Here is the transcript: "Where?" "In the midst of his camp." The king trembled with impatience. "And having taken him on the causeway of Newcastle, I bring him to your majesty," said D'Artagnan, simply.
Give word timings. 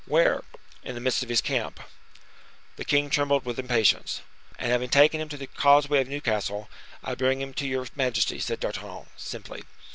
"Where?" 0.07 0.43
"In 0.81 0.95
the 0.95 0.99
midst 0.99 1.21
of 1.21 1.29
his 1.29 1.41
camp." 1.41 1.79
The 2.75 2.83
king 2.85 3.11
trembled 3.11 3.45
with 3.45 3.59
impatience. 3.59 4.21
"And 4.57 4.71
having 4.71 4.89
taken 4.89 5.21
him 5.21 5.29
on 5.31 5.37
the 5.37 5.45
causeway 5.45 6.01
of 6.01 6.07
Newcastle, 6.07 6.71
I 7.03 7.13
bring 7.13 7.39
him 7.39 7.53
to 7.53 7.67
your 7.67 7.85
majesty," 7.95 8.39
said 8.39 8.59
D'Artagnan, 8.61 9.05
simply. 9.15 9.61